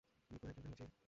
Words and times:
নিখোঁজ 0.31 0.49
একজনকে 0.51 0.75
খুঁজছি। 0.75 0.99